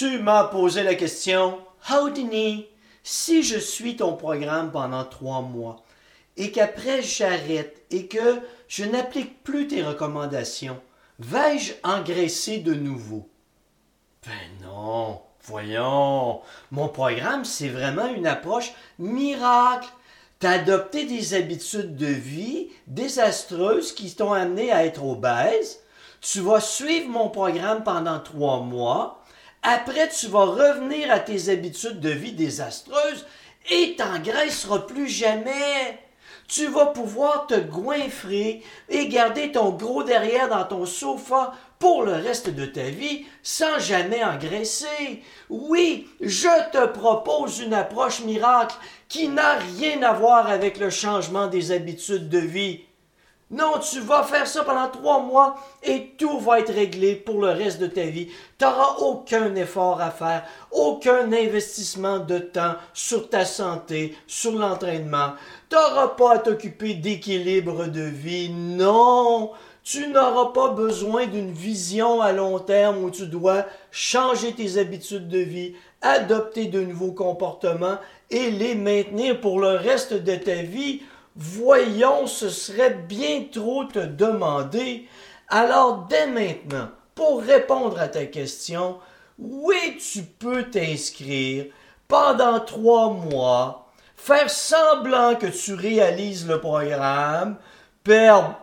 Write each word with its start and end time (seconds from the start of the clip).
Tu 0.00 0.18
m'as 0.18 0.44
posé 0.44 0.82
la 0.82 0.94
question, 0.94 1.58
Houdini, 1.90 2.66
si 3.04 3.42
je 3.42 3.58
suis 3.58 3.96
ton 3.96 4.16
programme 4.16 4.72
pendant 4.72 5.04
trois 5.04 5.42
mois 5.42 5.84
et 6.38 6.52
qu'après 6.52 7.02
j'arrête 7.02 7.84
et 7.90 8.06
que 8.06 8.40
je 8.66 8.86
n'applique 8.86 9.44
plus 9.44 9.66
tes 9.66 9.82
recommandations, 9.82 10.80
vais-je 11.18 11.74
engraisser 11.84 12.60
de 12.60 12.72
nouveau? 12.72 13.28
Ben 14.24 14.66
non, 14.66 15.20
voyons, 15.42 16.40
mon 16.70 16.88
programme, 16.88 17.44
c'est 17.44 17.68
vraiment 17.68 18.06
une 18.06 18.26
approche 18.26 18.72
miracle. 18.98 19.90
T'as 20.38 20.52
adopté 20.52 21.04
des 21.04 21.34
habitudes 21.34 21.96
de 21.96 22.06
vie 22.06 22.70
désastreuses 22.86 23.92
qui 23.92 24.10
t'ont 24.14 24.32
amené 24.32 24.72
à 24.72 24.86
être 24.86 25.04
obèse. 25.04 25.80
Tu 26.22 26.40
vas 26.40 26.62
suivre 26.62 27.10
mon 27.10 27.28
programme 27.28 27.84
pendant 27.84 28.18
trois 28.18 28.60
mois. 28.60 29.19
Après, 29.62 30.08
tu 30.08 30.26
vas 30.28 30.44
revenir 30.44 31.10
à 31.10 31.18
tes 31.18 31.50
habitudes 31.50 32.00
de 32.00 32.10
vie 32.10 32.32
désastreuses 32.32 33.26
et 33.70 33.94
t'engraisseras 33.96 34.80
plus 34.80 35.08
jamais. 35.08 35.98
Tu 36.48 36.66
vas 36.66 36.86
pouvoir 36.86 37.46
te 37.46 37.54
goinfrer 37.54 38.62
et 38.88 39.08
garder 39.08 39.52
ton 39.52 39.70
gros 39.70 40.02
derrière 40.02 40.48
dans 40.48 40.64
ton 40.64 40.86
sofa 40.86 41.52
pour 41.78 42.02
le 42.02 42.12
reste 42.12 42.50
de 42.50 42.66
ta 42.66 42.84
vie 42.84 43.24
sans 43.42 43.78
jamais 43.78 44.24
engraisser. 44.24 45.22
Oui, 45.48 46.08
je 46.20 46.70
te 46.72 46.86
propose 46.86 47.60
une 47.60 47.74
approche 47.74 48.20
miracle 48.20 48.76
qui 49.08 49.28
n'a 49.28 49.58
rien 49.58 50.02
à 50.02 50.12
voir 50.12 50.48
avec 50.48 50.78
le 50.78 50.90
changement 50.90 51.46
des 51.46 51.70
habitudes 51.70 52.28
de 52.28 52.38
vie. 52.38 52.80
Non, 53.50 53.80
tu 53.80 53.98
vas 53.98 54.22
faire 54.22 54.46
ça 54.46 54.62
pendant 54.62 54.88
trois 54.88 55.20
mois 55.20 55.56
et 55.82 56.14
tout 56.16 56.38
va 56.38 56.60
être 56.60 56.72
réglé 56.72 57.16
pour 57.16 57.40
le 57.40 57.48
reste 57.48 57.80
de 57.80 57.88
ta 57.88 58.04
vie. 58.04 58.28
Tu 58.58 58.64
n'auras 58.64 58.98
aucun 59.00 59.56
effort 59.56 60.00
à 60.00 60.12
faire, 60.12 60.44
aucun 60.70 61.32
investissement 61.32 62.20
de 62.20 62.38
temps 62.38 62.74
sur 62.94 63.28
ta 63.28 63.44
santé, 63.44 64.16
sur 64.28 64.52
l'entraînement. 64.52 65.32
Tu 65.68 65.74
n'auras 65.74 66.08
pas 66.08 66.34
à 66.34 66.38
t'occuper 66.38 66.94
d'équilibre 66.94 67.86
de 67.86 68.02
vie. 68.02 68.50
Non, 68.50 69.50
tu 69.82 70.06
n'auras 70.06 70.52
pas 70.52 70.68
besoin 70.68 71.26
d'une 71.26 71.50
vision 71.50 72.20
à 72.20 72.30
long 72.30 72.60
terme 72.60 73.02
où 73.02 73.10
tu 73.10 73.26
dois 73.26 73.66
changer 73.90 74.52
tes 74.52 74.78
habitudes 74.78 75.28
de 75.28 75.38
vie, 75.38 75.74
adopter 76.02 76.66
de 76.66 76.82
nouveaux 76.82 77.12
comportements 77.12 77.98
et 78.30 78.52
les 78.52 78.76
maintenir 78.76 79.40
pour 79.40 79.58
le 79.58 79.70
reste 79.70 80.14
de 80.14 80.36
ta 80.36 80.62
vie. 80.62 81.02
Voyons, 81.42 82.26
ce 82.26 82.50
serait 82.50 82.92
bien 82.92 83.44
trop 83.50 83.84
te 83.86 83.98
demander. 83.98 85.08
Alors, 85.48 86.06
dès 86.06 86.26
maintenant, 86.26 86.90
pour 87.14 87.40
répondre 87.40 87.98
à 87.98 88.08
ta 88.08 88.26
question, 88.26 88.98
oui, 89.38 89.96
tu 89.96 90.22
peux 90.22 90.64
t'inscrire 90.64 91.64
pendant 92.08 92.60
trois 92.60 93.08
mois, 93.08 93.88
faire 94.16 94.50
semblant 94.50 95.34
que 95.34 95.46
tu 95.46 95.72
réalises 95.72 96.46
le 96.46 96.60
programme, 96.60 97.56
perdre 98.04 98.58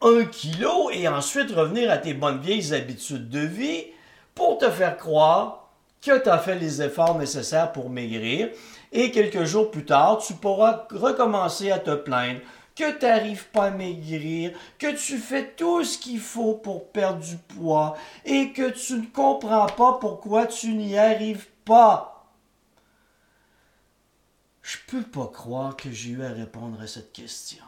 un 0.00 0.24
kilo 0.24 0.88
et 0.92 1.08
ensuite 1.08 1.50
revenir 1.50 1.90
à 1.90 1.98
tes 1.98 2.14
bonnes 2.14 2.40
vieilles 2.40 2.72
habitudes 2.72 3.28
de 3.28 3.40
vie 3.40 3.86
pour 4.36 4.58
te 4.58 4.70
faire 4.70 4.96
croire 4.96 5.59
que 6.00 6.18
tu 6.18 6.28
as 6.28 6.38
fait 6.38 6.56
les 6.56 6.82
efforts 6.82 7.18
nécessaires 7.18 7.72
pour 7.72 7.90
maigrir 7.90 8.48
et 8.92 9.10
quelques 9.10 9.44
jours 9.44 9.70
plus 9.70 9.84
tard, 9.84 10.18
tu 10.18 10.34
pourras 10.34 10.86
recommencer 10.90 11.70
à 11.70 11.78
te 11.78 11.94
plaindre 11.94 12.40
que 12.74 12.98
tu 12.98 13.04
n'arrives 13.04 13.46
pas 13.48 13.66
à 13.66 13.70
maigrir, 13.70 14.52
que 14.78 14.96
tu 14.96 15.18
fais 15.18 15.52
tout 15.56 15.84
ce 15.84 15.98
qu'il 15.98 16.20
faut 16.20 16.54
pour 16.54 16.90
perdre 16.90 17.20
du 17.20 17.36
poids 17.36 17.96
et 18.24 18.52
que 18.52 18.70
tu 18.70 18.94
ne 18.94 19.06
comprends 19.06 19.66
pas 19.66 19.98
pourquoi 20.00 20.46
tu 20.46 20.72
n'y 20.72 20.96
arrives 20.96 21.46
pas. 21.64 22.26
Je 24.62 24.78
peux 24.86 25.02
pas 25.02 25.26
croire 25.26 25.76
que 25.76 25.90
j'ai 25.90 26.10
eu 26.10 26.22
à 26.22 26.30
répondre 26.30 26.80
à 26.80 26.86
cette 26.86 27.12
question. 27.12 27.64